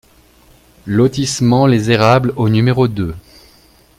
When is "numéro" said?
2.49-2.87